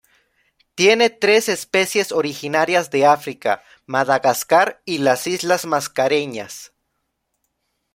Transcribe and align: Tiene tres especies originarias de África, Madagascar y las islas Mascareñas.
Tiene 0.73 1.11
tres 1.11 1.47
especies 1.47 2.11
originarias 2.11 2.89
de 2.89 3.05
África, 3.05 3.61
Madagascar 3.85 4.81
y 4.83 4.97
las 4.97 5.27
islas 5.27 5.67
Mascareñas. 5.67 6.73